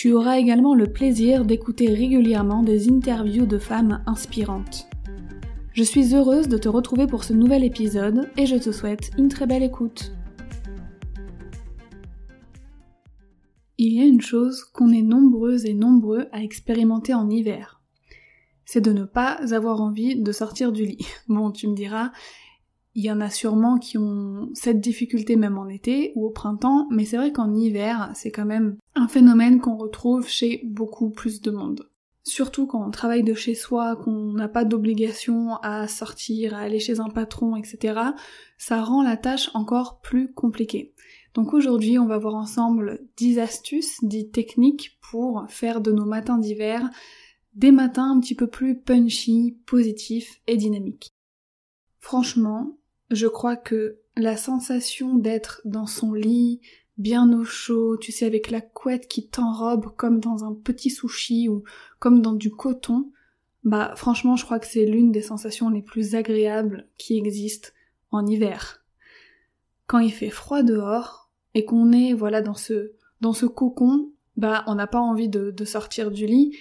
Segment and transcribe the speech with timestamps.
[0.00, 4.88] Tu auras également le plaisir d'écouter régulièrement des interviews de femmes inspirantes.
[5.74, 9.28] Je suis heureuse de te retrouver pour ce nouvel épisode et je te souhaite une
[9.28, 10.14] très belle écoute.
[13.76, 17.82] Il y a une chose qu'on est nombreuses et nombreux à expérimenter en hiver.
[18.64, 21.06] C'est de ne pas avoir envie de sortir du lit.
[21.28, 22.10] Bon, tu me diras,
[22.94, 26.86] il y en a sûrement qui ont cette difficulté même en été ou au printemps,
[26.90, 31.40] mais c'est vrai qu'en hiver, c'est quand même un phénomène qu'on retrouve chez beaucoup plus
[31.40, 31.88] de monde.
[32.22, 36.78] Surtout quand on travaille de chez soi, qu'on n'a pas d'obligation à sortir, à aller
[36.78, 38.00] chez un patron, etc.,
[38.58, 40.92] ça rend la tâche encore plus compliquée.
[41.34, 46.38] Donc aujourd'hui, on va voir ensemble 10 astuces, 10 techniques pour faire de nos matins
[46.38, 46.90] d'hiver
[47.54, 51.14] des matins un petit peu plus punchy, positifs et dynamiques.
[51.98, 52.78] Franchement,
[53.10, 56.60] je crois que la sensation d'être dans son lit,
[56.98, 61.48] bien au chaud, tu sais, avec la couette qui t'enrobe comme dans un petit sushi
[61.48, 61.64] ou
[61.98, 63.10] comme dans du coton,
[63.64, 67.70] bah franchement je crois que c'est l'une des sensations les plus agréables qui existent
[68.10, 68.84] en hiver.
[69.86, 74.64] Quand il fait froid dehors et qu'on est voilà dans ce dans ce cocon, bah
[74.66, 76.56] on n'a pas envie de, de sortir du lit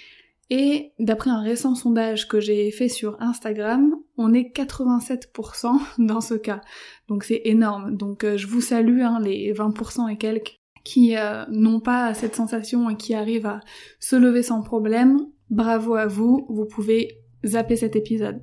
[0.49, 6.33] et d'après un récent sondage que j'ai fait sur Instagram, on est 87% dans ce
[6.33, 6.61] cas.
[7.07, 7.95] Donc c'est énorme.
[7.95, 12.35] Donc euh, je vous salue hein, les 20% et quelques qui euh, n'ont pas cette
[12.35, 13.59] sensation et qui arrivent à
[13.99, 15.19] se lever sans problème.
[15.51, 18.41] Bravo à vous, vous pouvez zapper cet épisode.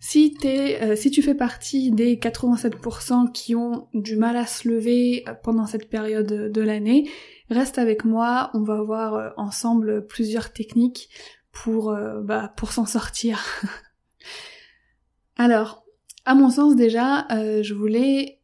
[0.00, 4.68] Si, t'es, euh, si tu fais partie des 87% qui ont du mal à se
[4.68, 7.08] lever pendant cette période de l'année,
[7.50, 11.08] Reste avec moi, on va voir euh, ensemble plusieurs techniques
[11.50, 13.42] pour, euh, bah, pour s'en sortir.
[15.36, 15.84] Alors,
[16.26, 18.40] à mon sens déjà, euh, je voulais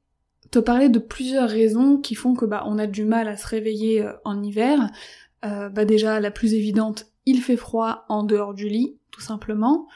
[0.50, 3.46] te parler de plusieurs raisons qui font que bah, on a du mal à se
[3.46, 4.90] réveiller en hiver.
[5.42, 9.88] bah déjà, la plus évidente, il fait froid en dehors du lit, tout simplement.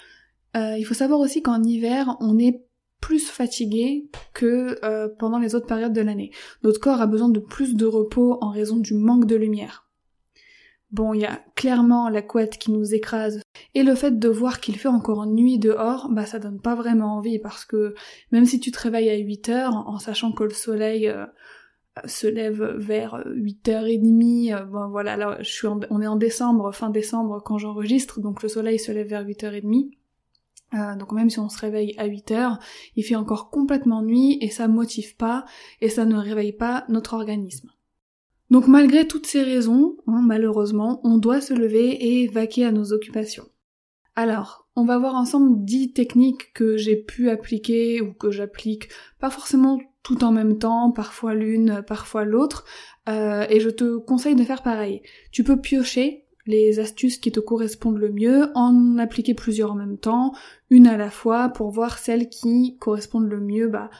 [0.54, 2.60] il faut savoir aussi qu'en hiver, on est
[3.00, 6.30] plus fatigué que euh, pendant les autres périodes de l'année.
[6.62, 9.88] Notre corps a besoin de plus de repos en raison du manque de lumière.
[10.90, 13.42] Bon, il y a clairement la couette qui nous écrase.
[13.74, 17.18] Et le fait de voir qu'il fait encore nuit dehors, bah ça donne pas vraiment
[17.18, 17.94] envie parce que
[18.32, 21.26] même si tu te réveilles à 8 heures, en sachant que le soleil euh,
[22.06, 25.38] se lève vers 8h30, euh, bon voilà, là
[25.90, 29.90] on est en décembre, fin décembre quand j'enregistre, donc le soleil se lève vers 8h30.
[30.74, 32.58] Euh, donc même si on se réveille à 8 heures,
[32.96, 35.44] il fait encore complètement nuit et ça motive pas
[35.80, 37.70] et ça ne réveille pas notre organisme.
[38.50, 42.92] Donc malgré toutes ces raisons, hein, malheureusement, on doit se lever et vaquer à nos
[42.92, 43.46] occupations.
[44.14, 48.88] Alors, on va voir ensemble 10 techniques que j'ai pu appliquer ou que j'applique
[49.20, 52.64] pas forcément tout en même temps, parfois l'une, parfois l'autre,
[53.08, 55.02] euh, et je te conseille de faire pareil.
[55.32, 59.98] Tu peux piocher les astuces qui te correspondent le mieux, en appliquer plusieurs en même
[59.98, 60.32] temps,
[60.70, 63.90] une à la fois, pour voir celles qui correspondent le mieux bah,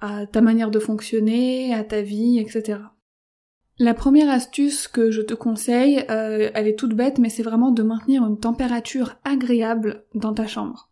[0.00, 2.78] à ta manière de fonctionner, à ta vie, etc.
[3.78, 7.72] La première astuce que je te conseille, euh, elle est toute bête, mais c'est vraiment
[7.72, 10.90] de maintenir une température agréable dans ta chambre.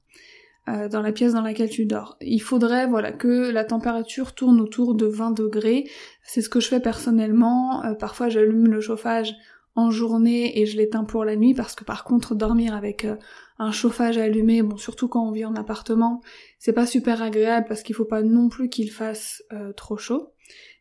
[0.68, 2.16] euh, dans la pièce dans laquelle tu dors.
[2.20, 5.88] Il faudrait voilà que la température tourne autour de 20 degrés.
[6.22, 7.84] C'est ce que je fais personnellement.
[7.84, 9.34] Euh, parfois j'allume le chauffage
[9.74, 13.16] en journée et je l'éteins pour la nuit parce que par contre dormir avec euh,
[13.58, 16.20] un chauffage allumé, bon surtout quand on vit en appartement,
[16.58, 19.42] c'est pas super agréable parce qu'il faut pas non plus qu'il fasse
[19.76, 20.32] trop chaud.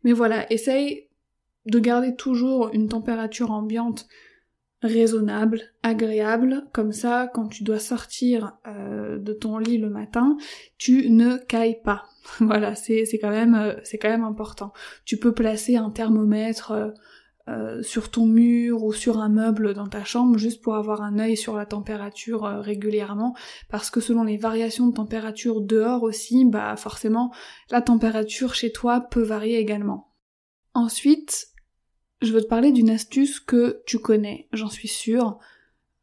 [0.03, 1.09] Mais voilà, essaye
[1.65, 4.07] de garder toujours une température ambiante
[4.81, 10.37] raisonnable, agréable, comme ça, quand tu dois sortir euh, de ton lit le matin,
[10.77, 12.05] tu ne cailles pas.
[12.39, 14.73] voilà, c'est quand même euh, c'est quand même important.
[15.05, 16.93] Tu peux placer un thermomètre
[17.47, 21.19] euh, sur ton mur ou sur un meuble dans ta chambre juste pour avoir un
[21.19, 23.35] œil sur la température régulièrement,
[23.69, 27.33] parce que selon les variations de température dehors aussi, bah forcément
[27.69, 30.13] la température chez toi peut varier également.
[30.73, 31.47] Ensuite,
[32.21, 35.39] je veux te parler d'une astuce que tu connais, j'en suis sûre.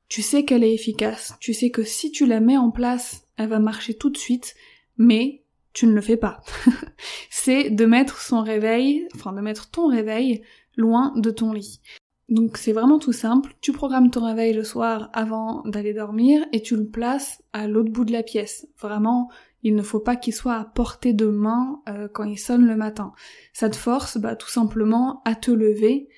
[0.09, 3.49] Tu sais qu'elle est efficace, tu sais que si tu la mets en place, elle
[3.49, 4.55] va marcher tout de suite,
[4.97, 6.43] mais tu ne le fais pas.
[7.31, 10.43] c'est de mettre son réveil, enfin de mettre ton réveil
[10.79, 11.83] loin de ton lit.
[12.31, 16.61] Donc c'est vraiment tout simple, tu programmes ton réveil le soir avant d'aller dormir et
[16.61, 18.67] tu le places à l'autre bout de la pièce.
[18.79, 19.31] Vraiment,
[19.63, 22.77] il ne faut pas qu'il soit à portée de main euh, quand il sonne le
[22.77, 23.13] matin.
[23.55, 26.09] Ça te force bah, tout simplement à te lever,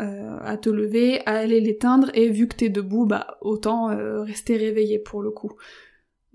[0.00, 4.22] euh, à te lever, à aller l'éteindre et vu que t'es debout, bah autant euh,
[4.22, 5.52] rester réveillé pour le coup.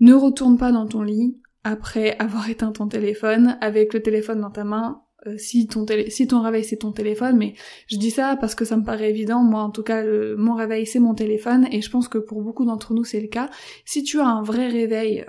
[0.00, 4.50] Ne retourne pas dans ton lit après avoir éteint ton téléphone avec le téléphone dans
[4.50, 5.02] ta main.
[5.36, 7.54] Si ton si ton réveil c'est ton téléphone, mais
[7.88, 9.42] je dis ça parce que ça me paraît évident.
[9.42, 10.04] Moi, en tout cas,
[10.36, 13.28] mon réveil c'est mon téléphone et je pense que pour beaucoup d'entre nous c'est le
[13.28, 13.50] cas.
[13.84, 15.24] Si tu as un vrai réveil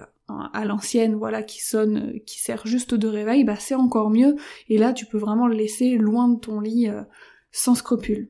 [0.53, 4.35] à l'ancienne, voilà, qui sonne, qui sert juste de réveil, bah c'est encore mieux.
[4.67, 7.01] Et là, tu peux vraiment le laisser loin de ton lit euh,
[7.51, 8.29] sans scrupule.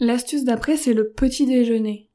[0.00, 2.10] L'astuce d'après, c'est le petit déjeuner.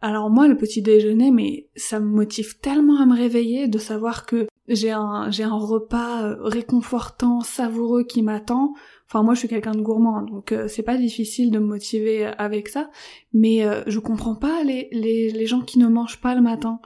[0.00, 4.26] Alors moi, le petit déjeuner, mais ça me motive tellement à me réveiller de savoir
[4.26, 8.74] que j'ai un, j'ai un repas euh, réconfortant, savoureux qui m'attend.
[9.06, 12.24] Enfin, moi, je suis quelqu'un de gourmand, donc euh, c'est pas difficile de me motiver
[12.24, 12.90] avec ça.
[13.32, 16.80] Mais je comprends pas les, les, les gens qui ne mangent pas le matin.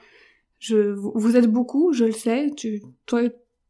[0.58, 2.50] Je, vous êtes beaucoup, je le sais.
[2.56, 3.22] Tu, toi,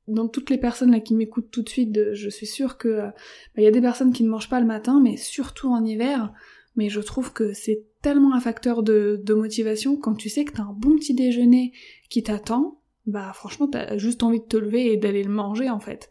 [0.08, 3.12] dans toutes les personnes là qui m'écoutent tout de suite, je suis sûre que bah,
[3.58, 6.32] il y a des personnes qui ne mangent pas le matin, mais surtout en hiver.
[6.76, 10.52] Mais je trouve que c'est tellement un facteur de, de, motivation quand tu sais que
[10.52, 11.72] t'as un bon petit déjeuner
[12.08, 12.80] qui t'attend.
[13.06, 16.08] Bah franchement, t'as juste envie de te lever et d'aller le manger en fait.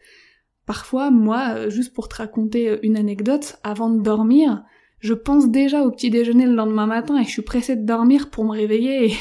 [0.64, 4.64] Parfois, moi, juste pour te raconter une anecdote, avant de dormir,
[4.98, 8.30] je pense déjà au petit déjeuner le lendemain matin et je suis pressée de dormir
[8.30, 9.14] pour me réveiller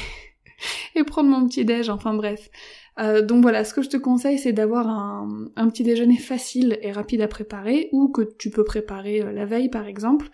[0.96, 2.50] et prendre mon petit déj, enfin bref.
[2.98, 6.80] Euh, donc voilà, ce que je te conseille, c'est d'avoir un, un, petit déjeuner facile
[6.82, 10.30] et rapide à préparer, ou que tu peux préparer euh, la veille par exemple.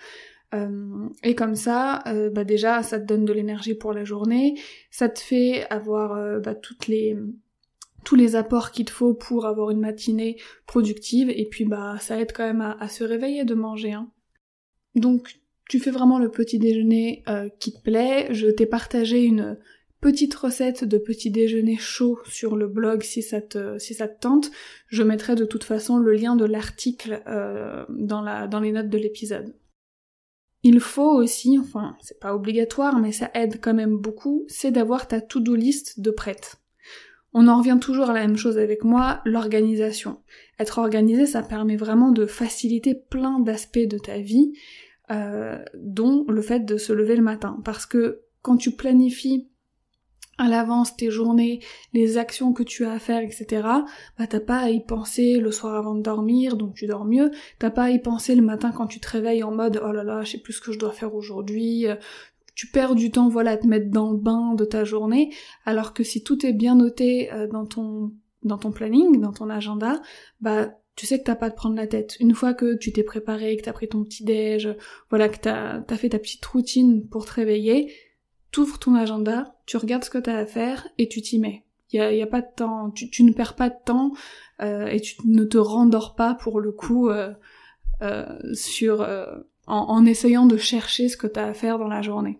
[0.53, 4.59] Euh, et comme ça, euh, bah déjà, ça te donne de l'énergie pour la journée,
[4.89, 9.79] ça te fait avoir euh, bah, tous les apports qu'il te faut pour avoir une
[9.79, 10.37] matinée
[10.67, 13.93] productive, et puis bah ça aide quand même à, se réveiller de manger.
[13.93, 14.09] Hein.
[14.95, 15.39] Donc
[15.69, 17.23] tu fais vraiment le petit déjeuner
[17.59, 18.27] qui te plaît.
[18.31, 19.57] Je t'ai partagé une
[20.01, 23.77] petite recette de petit déjeuner chaud sur le blog si ça te,
[24.19, 24.51] tente.
[24.87, 27.21] Je mettrai de toute façon le lien de l'article
[27.87, 29.53] dans, la, dans les notes de l'épisode.
[30.63, 35.07] Il faut aussi, enfin c'est pas obligatoire mais ça aide quand même beaucoup, c'est d'avoir
[35.07, 36.61] ta to-do list de prête.
[37.33, 40.19] On en revient toujours à la même chose avec moi, l'organisation.
[40.59, 44.51] Être organisé, ça permet vraiment de faciliter plein d'aspects de ta vie,
[45.11, 47.61] euh, dont le fait de se lever le matin.
[47.63, 49.49] Parce que quand tu planifies
[50.41, 51.59] à l'avance tes journées,
[51.93, 53.45] les actions que tu as à faire, etc.,
[54.17, 57.31] bah t'as pas à y penser le soir avant de dormir, donc tu dors mieux,
[57.59, 60.03] t'as pas à y penser le matin quand tu te réveilles en mode oh là
[60.03, 61.85] là, je sais plus ce que je dois faire aujourd'hui,
[62.55, 65.33] tu perds du temps voilà à te mettre dans le bain de ta journée,
[65.65, 70.01] alors que si tout est bien noté euh, dans ton planning, dans ton agenda,
[70.41, 72.17] bah tu sais que t'as pas à te prendre la tête.
[72.19, 74.75] Une fois que tu t'es préparé, que t'as pris ton petit déj,
[75.09, 77.91] voilà, que t'as as fait ta petite routine pour te réveiller,
[78.51, 81.63] t'ouvres ton agenda, tu regardes ce que t'as à faire et tu t'y mets.
[81.93, 84.13] Il y a, pas de temps, tu, ne perds pas de temps
[84.61, 87.33] euh, et tu ne te rendors pas pour le coup euh,
[88.01, 89.05] euh, sur
[89.67, 92.39] en, essayant de chercher ce que t'as à faire dans la journée.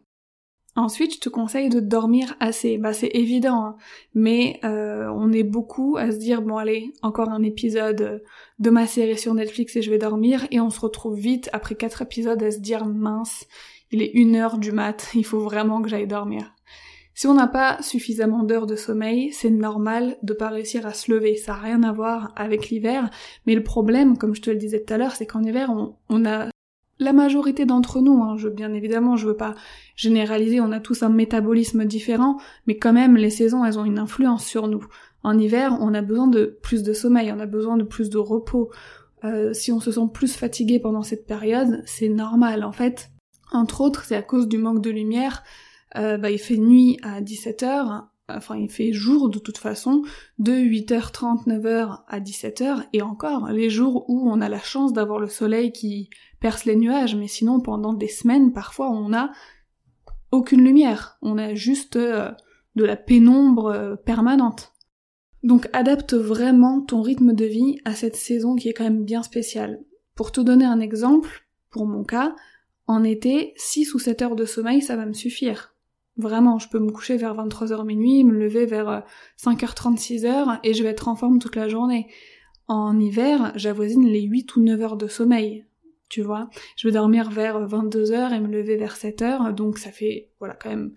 [0.78, 2.78] Ensuite, je te conseille de dormir assez.
[2.78, 3.76] Bah c'est évident, hein.
[4.14, 8.24] mais on est beaucoup à se dire bon allez, encore un épisode
[8.60, 11.76] de ma série sur Netflix et je vais dormir, et on se retrouve vite après
[11.76, 13.48] quatre épisodes à se dire mince,
[13.92, 16.54] il est une heure du mat, il faut vraiment que j'aille dormir.
[17.14, 21.12] Si on n'a pas suffisamment d'heures de sommeil, c'est normal de pas réussir à se
[21.12, 21.36] lever.
[21.36, 23.10] Ça n'a rien à voir avec l'hiver,
[23.46, 25.72] mais le problème, comme je te le disais tout à l'heure, c'est qu'en hiver,
[26.10, 26.50] on, a
[27.00, 29.56] la majorité d'entre nous, hein, bien évidemment, je veux pas
[29.96, 34.00] généraliser, on a tous un métabolisme différent, mais quand même, les saisons, elles ont une
[34.00, 34.86] influence sur nous.
[35.24, 38.18] En hiver, on a besoin de plus de sommeil, on a besoin de plus de
[38.18, 38.72] repos.
[39.24, 42.64] Euh, si on se sent plus fatigué pendant cette période, c'est normal.
[42.64, 43.11] En fait,
[43.52, 45.44] entre autres, c'est à cause du manque de lumière.
[45.98, 50.04] Euh, bah, il fait nuit à 17h, enfin il fait jour de toute façon,
[50.40, 55.20] de 8h30, 9h à 17h, et encore, les jours où on a la chance d'avoir
[55.20, 59.32] le soleil qui perce les nuages, mais sinon pendant des semaines, parfois on a
[60.32, 62.32] aucune lumière, on a juste euh,
[62.76, 64.72] de la pénombre euh, permanente.
[65.44, 69.24] Donc adapte vraiment ton rythme de vie à cette saison qui est quand même bien
[69.24, 69.82] spéciale.
[70.16, 72.36] Pour te donner un exemple, pour mon cas,
[72.88, 75.76] en été, 6 ou 7 heures de sommeil, ça va me suffire.
[76.18, 79.04] Vraiment, je peux me coucher vers 23h minuit, me lever vers
[79.42, 82.08] 5h30, 6h et je vais être en forme toute la journée.
[82.68, 85.66] En hiver, j'avoisine les 8 ou 9 heures de sommeil.
[86.10, 90.30] Tu vois, je vais dormir vers 22h et me lever vers 7h, donc ça fait,
[90.40, 90.94] voilà, quand même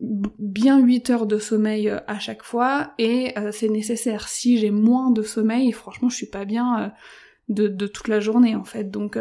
[0.00, 4.28] bien 8 heures de sommeil euh, à chaque fois et euh, c'est nécessaire.
[4.28, 6.88] Si j'ai moins de sommeil, franchement, je suis pas bien euh,
[7.48, 8.90] de, toute la journée en fait.
[8.90, 9.18] Donc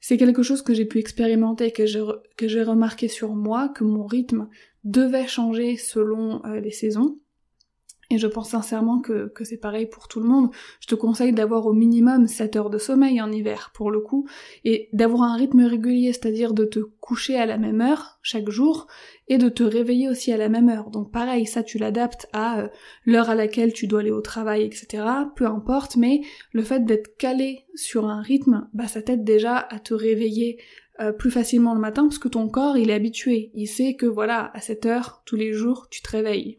[0.00, 4.48] c'est quelque chose que j'ai pu expérimenter, que j'ai remarqué sur moi, que mon rythme
[4.84, 7.18] devait changer selon euh, les saisons.
[8.12, 10.50] Et je pense sincèrement que, que c'est pareil pour tout le monde.
[10.80, 14.26] Je te conseille d'avoir au minimum 7 heures de sommeil en hiver, pour le coup,
[14.64, 18.88] et d'avoir un rythme régulier, c'est-à-dire de te coucher à la même heure chaque jour,
[19.28, 20.90] et de te réveiller aussi à la même heure.
[20.90, 22.68] Donc pareil, ça tu l'adaptes à euh,
[23.06, 25.04] l'heure à laquelle tu dois aller au travail, etc.
[25.36, 29.78] Peu importe, mais le fait d'être calé sur un rythme, bah ça t'aide déjà à
[29.78, 30.58] te réveiller
[31.00, 34.06] euh, plus facilement le matin parce que ton corps il est habitué, il sait que
[34.06, 36.58] voilà, à cette heure, tous les jours, tu te réveilles.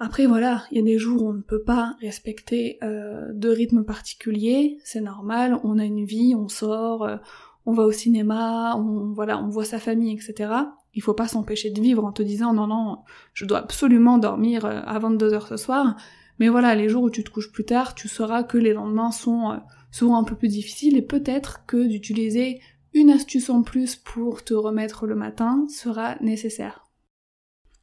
[0.00, 3.48] Après voilà, il y a des jours où on ne peut pas respecter euh, de
[3.48, 7.16] rythme particulier, c'est normal, on a une vie, on sort, euh,
[7.66, 10.52] on va au cinéma, on voilà, on voit sa famille, etc.
[10.94, 12.98] Il faut pas s'empêcher de vivre en te disant non non,
[13.34, 15.96] je dois absolument dormir euh, à 22h ce soir.
[16.38, 19.10] Mais voilà, les jours où tu te couches plus tard, tu sauras que les lendemains
[19.10, 22.60] sont seront un peu plus difficiles et peut-être que d'utiliser
[22.94, 26.86] une astuce en plus pour te remettre le matin sera nécessaire.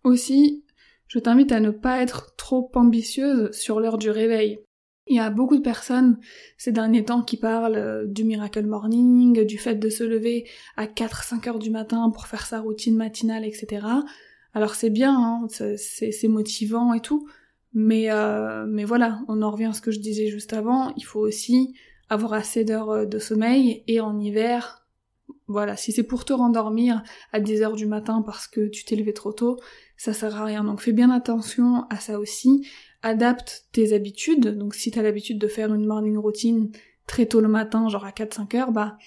[0.03, 0.64] Aussi,
[1.07, 4.59] je t'invite à ne pas être trop ambitieuse sur l'heure du réveil.
[5.07, 6.17] Il y a beaucoup de personnes
[6.57, 10.47] ces derniers temps qui parlent euh, du miracle morning, du fait de se lever
[10.77, 13.85] à 4-5 heures du matin pour faire sa routine matinale, etc.
[14.55, 15.47] Alors c'est bien, hein,
[15.77, 17.27] c'est motivant et tout,
[17.73, 21.03] mais, euh, mais voilà, on en revient à ce que je disais juste avant, il
[21.03, 21.75] faut aussi
[22.09, 24.87] avoir assez d'heures euh, de sommeil, et en hiver,
[25.47, 28.95] voilà, si c'est pour te rendormir à 10 heures du matin parce que tu t'es
[28.95, 29.59] levé trop tôt,
[29.97, 30.63] ça sert à rien.
[30.63, 32.67] Donc fais bien attention à ça aussi.
[33.01, 34.57] Adapte tes habitudes.
[34.57, 36.71] Donc si t'as l'habitude de faire une morning routine
[37.07, 38.97] très tôt le matin, genre à 4-5 heures, bah,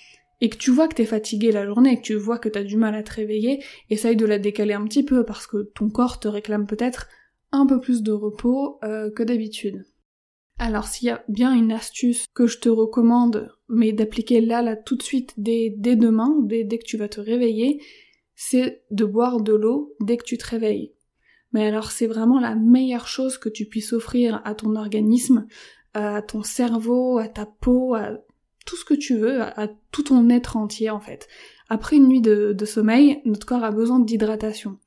[0.41, 2.63] et que tu vois que t'es fatigué la journée, et que tu vois que t'as
[2.63, 5.91] du mal à te réveiller, essaye de la décaler un petit peu parce que ton
[5.91, 7.09] corps te réclame peut-être
[7.51, 9.85] un peu plus de repos euh, que d'habitude.
[10.59, 14.77] Alors s'il y a bien une astuce que je te recommande, mais d'appliquer là, là,
[14.77, 17.81] tout de suite, dès, dès demain, dès, dès que tu vas te réveiller,
[18.41, 20.93] c'est de boire de l'eau dès que tu te réveilles.
[21.53, 25.49] Mais alors c'est vraiment la meilleure chose que tu puisses offrir à ton organisme,
[25.93, 28.13] à ton cerveau, à ta peau, à
[28.65, 31.27] tout ce que tu veux, à, tout ton être entier en fait.
[31.69, 34.79] Après une nuit de, sommeil, notre corps a besoin d'hydratation.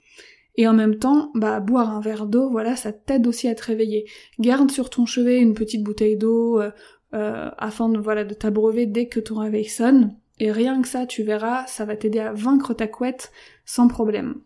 [0.55, 3.65] Et en même temps, bah boire un verre d'eau, voilà, ça t'aide aussi à te
[3.65, 4.05] réveiller.
[4.39, 6.71] Garde sur ton chevet une petite bouteille d'eau euh,
[7.13, 10.15] euh, afin de voilà de t'abreuver dès que ton réveil sonne.
[10.41, 13.31] Et rien que ça, tu verras, ça va t'aider à vaincre ta couette
[13.63, 14.41] sans problème.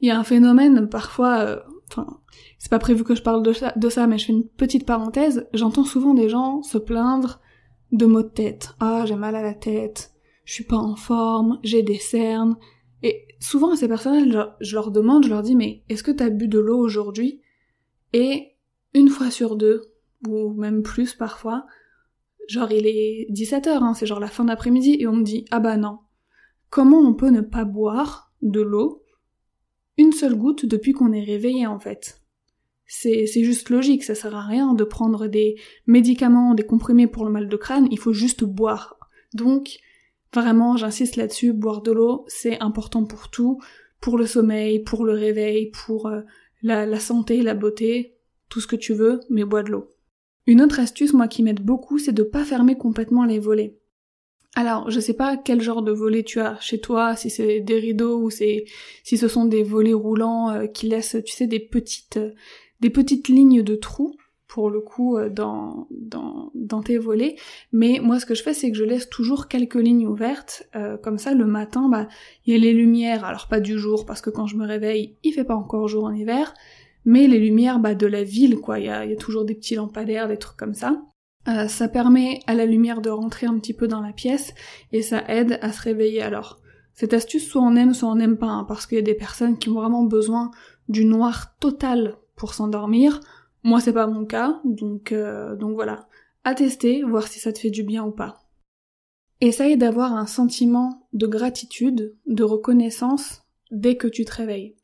[0.00, 1.58] Il y a un phénomène parfois, euh,
[2.60, 4.86] c'est pas prévu que je parle de ça, de ça, mais je fais une petite
[4.86, 5.48] parenthèse.
[5.52, 7.40] J'entends souvent des gens se plaindre
[7.90, 8.76] de maux de tête.
[8.78, 10.12] Ah, j'ai mal à la tête,
[10.44, 12.56] je suis pas en forme, j'ai des cernes,
[13.02, 16.30] et souvent à ces personnes, je, leur demande, je leur dis, mais est-ce que t'as
[16.30, 17.42] bu de l'eau aujourd'hui?
[18.12, 18.52] Et
[18.94, 19.82] une fois sur deux,
[20.28, 21.66] ou même plus parfois,
[22.48, 25.60] genre il est 17h, hein, c'est genre la fin d'après-midi, et on me dit, ah
[25.60, 25.98] bah non,
[26.70, 29.04] comment on peut ne pas boire de l'eau
[29.96, 32.20] une seule goutte depuis qu'on est réveillé en fait?
[32.90, 37.30] C'est, juste logique, ça sert à rien de prendre des médicaments, des comprimés pour le
[37.30, 38.96] mal de crâne, il faut juste boire.
[39.34, 39.78] Donc,
[40.34, 43.60] Vraiment, j'insiste là-dessus, boire de l'eau, c'est important pour tout,
[44.00, 46.20] pour le sommeil, pour le réveil, pour euh,
[46.62, 49.88] la, santé, la beauté, tout ce que tu veux, mais bois de l'eau.
[50.48, 53.76] Une autre astuce, moi, qui m'aide beaucoup, c'est de pas fermer complètement les volets.
[54.56, 57.78] Alors, je sais pas quel genre de volets tu as chez toi, si c'est des
[57.78, 58.64] rideaux ou si
[59.04, 62.18] ce sont des volets roulants euh, qui laissent, tu sais, des petites
[62.80, 64.16] des petites lignes de trous.
[64.46, 67.36] pour le coup euh, dans, dans, tes volets.
[67.72, 70.66] Mais moi ce que je fais c'est que je laisse toujours quelques lignes ouvertes.
[70.74, 72.08] Euh, comme ça le matin, bah
[72.46, 75.18] il y a les lumières, alors pas du jour parce que quand je me réveille
[75.22, 76.54] il fait pas encore jour en hiver,
[77.08, 78.78] mais les lumières bah, de la ville quoi.
[78.78, 81.00] Il y a, toujours des petits lampadaires, des trucs comme ça.
[81.48, 84.52] Euh, ça permet à la lumière de rentrer un petit peu dans la pièce
[84.92, 86.20] et ça aide à se réveiller.
[86.20, 86.60] Alors
[86.92, 89.14] cette astuce soit on aime soit on n'aime pas hein, parce qu'il y a des
[89.14, 90.50] personnes qui ont vraiment besoin
[90.90, 93.20] du noir total pour s'endormir.
[93.64, 96.08] Moi, c'est pas mon cas, donc, euh, donc voilà.
[96.44, 98.42] À tester, voir si ça te fait du bien ou pas.
[99.40, 104.77] Essaye d'avoir un sentiment de gratitude, de reconnaissance dès que tu te réveilles.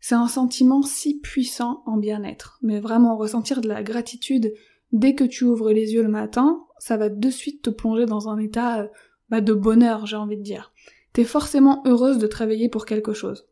[0.00, 4.52] C'est un sentiment si puissant en bien-être, mais vraiment ressentir de la gratitude
[4.92, 8.28] dès que tu ouvres les yeux le matin, ça va de suite te plonger dans
[8.28, 8.88] un état euh,
[9.28, 10.72] bah, de bonheur, j'ai envie de dire
[11.12, 13.46] t'es forcément heureuse de travailler pour quelque chose.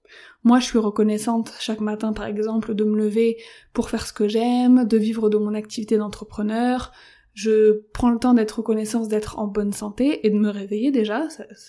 [0.45, 3.39] Moi, je suis reconnaissante chaque matin, par exemple, de me lever
[3.73, 6.93] pour faire ce que j'aime, de vivre de mon activité d'entrepreneur.
[7.41, 11.29] Je prends le temps d'être reconnaissante d'être en bonne santé et de me réveiller déjà,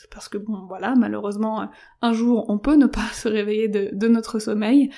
[0.10, 1.70] parce que bon, voilà, malheureusement,
[2.02, 4.90] un jour, on peut ne pas se réveiller de, notre sommeil.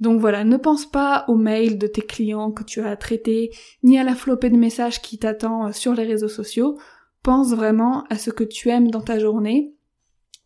[0.00, 3.52] Donc voilà, ne pense pas aux mails de tes clients que tu as traités,
[3.84, 6.76] ni à la flopée de messages qui t'attend sur les réseaux sociaux.
[7.22, 9.76] Pense vraiment à ce que tu aimes dans ta journée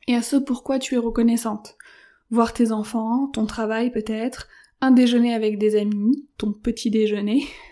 [0.08, 1.78] et à ce pourquoi tu es reconnaissante.
[2.28, 4.46] Voir tes enfants, ton travail peut-être,
[4.82, 7.44] un déjeuner avec des amis, ton petit déjeuner.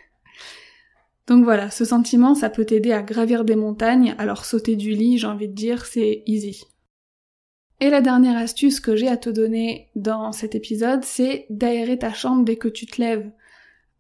[1.29, 5.19] Donc voilà, ce sentiment, ça peut t'aider à gravir des montagnes, alors sauter du lit,
[5.19, 6.65] j'ai envie de dire, c'est easy.
[7.81, 12.13] Et la dernière astuce que j'ai à te donner dans cet épisode, c'est d'aérer ta
[12.13, 13.31] chambre dès que tu te lèves.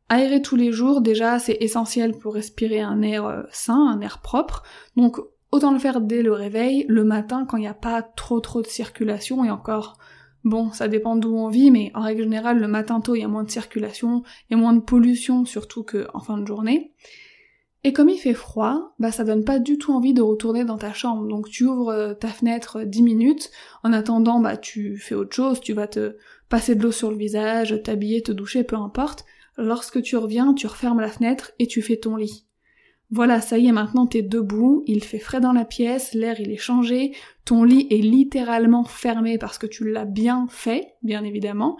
[0.08, 4.20] Aérer tous les jours, déjà, c'est essentiel pour respirer un air euh, sain, un air
[4.20, 4.64] propre.
[4.96, 5.20] Donc
[5.50, 8.60] Autant le faire dès le réveil, le matin quand il n'y a pas trop trop
[8.60, 9.96] de circulation et encore,
[10.48, 13.24] bon, ça dépend d'où on vit, mais en règle générale, le matin tôt, il y
[13.24, 16.92] a moins de circulation, il y a moins de pollution surtout qu'en fin de journée.
[17.84, 20.78] Et comme il fait froid, bah ça donne pas du tout envie de retourner dans
[20.78, 21.28] ta chambre.
[21.28, 23.50] Donc tu ouvres euh, ta fenêtre 10 minutes,
[23.84, 26.16] en attendant bah tu fais autre chose, tu vas te
[26.48, 29.24] passer de l'eau sur le visage, t'habiller, te doucher, peu importe.
[29.56, 32.47] Lorsque tu reviens, tu refermes la fenêtre et tu fais ton lit.
[33.10, 36.50] Voilà, ça y est, maintenant t'es debout, il fait frais dans la pièce, l'air il
[36.50, 37.12] est changé,
[37.46, 41.78] ton lit est littéralement fermé parce que tu l'as bien fait, bien évidemment.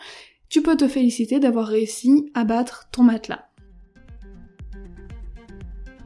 [0.48, 3.44] Tu peux te féliciter d'avoir réussi à battre ton matelas.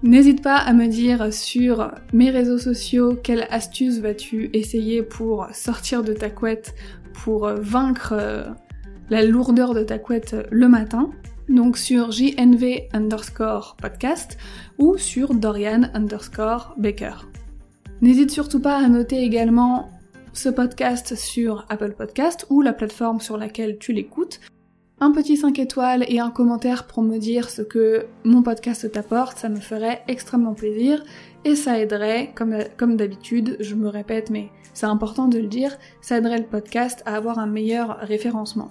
[0.03, 6.03] N'hésite pas à me dire sur mes réseaux sociaux quelle astuce vas-tu essayer pour sortir
[6.03, 6.75] de ta couette,
[7.13, 8.45] pour vaincre euh,
[9.11, 11.13] la lourdeur de ta couette le matin
[11.49, 14.39] donc sur JNV underscore podcast
[14.79, 17.15] ou sur Dorian underscore Baker.
[18.01, 19.91] N'hésite surtout pas à noter également
[20.33, 24.41] ce podcast sur Apple Podcast ou la plateforme sur laquelle tu l'écoutes.
[25.01, 29.39] Un petit 5 étoiles et un commentaire pour me dire ce que mon podcast t'apporte,
[29.39, 31.03] ça me ferait extrêmement plaisir
[31.45, 35.77] et ça aiderait, comme, comme d'habitude, je me répète mais c'est important de le dire,
[36.01, 38.69] ça aiderait le podcast à avoir un meilleur référencement.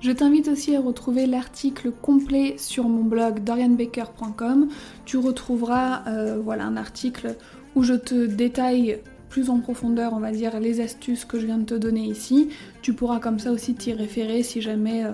[0.00, 4.68] Je t'invite aussi à retrouver l'article complet sur mon blog dorianbaker.com.
[5.04, 7.36] Tu retrouveras euh, voilà, un article
[7.74, 11.58] où je te détaille plus en profondeur, on va dire, les astuces que je viens
[11.58, 12.50] de te donner ici.
[12.82, 15.12] Tu pourras comme ça aussi t'y référer si jamais euh,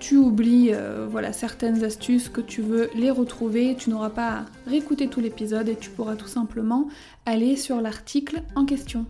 [0.00, 3.76] tu oublies euh, voilà, certaines astuces que tu veux les retrouver.
[3.78, 6.88] Tu n'auras pas à réécouter tout l'épisode et tu pourras tout simplement
[7.24, 9.06] aller sur l'article en question.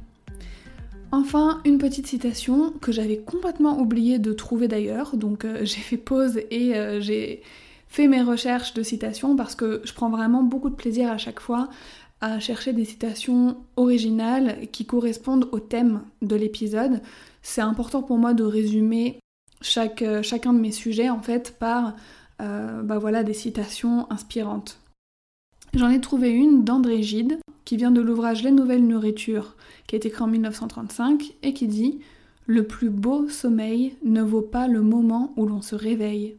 [1.13, 5.97] Enfin, une petite citation que j'avais complètement oublié de trouver d'ailleurs, donc euh, j'ai fait
[5.97, 7.43] pause et euh, j'ai
[7.89, 11.41] fait mes recherches de citations parce que je prends vraiment beaucoup de plaisir à chaque
[11.41, 11.69] fois
[12.21, 17.01] à chercher des citations originales qui correspondent au thème de l'épisode.
[17.43, 19.21] C'est important pour moi de résumer
[20.03, 21.95] euh, chacun de mes sujets en fait par
[22.39, 24.79] bah voilà, des citations inspirantes.
[25.77, 29.99] J'en ai trouvé une d'André Gide qui vient de l'ouvrage Les Nouvelles Nourritures, qui a
[29.99, 32.01] été écrit en 1935, et qui dit
[32.47, 36.37] Le plus beau sommeil ne vaut pas le moment où l'on se réveille.